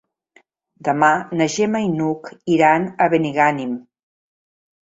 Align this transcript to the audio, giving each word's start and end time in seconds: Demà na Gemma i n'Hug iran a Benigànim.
Demà 0.87 1.09
na 1.41 1.47
Gemma 1.57 1.83
i 1.85 1.91
n'Hug 1.99 2.33
iran 2.57 2.89
a 3.07 3.09
Benigànim. 3.15 3.79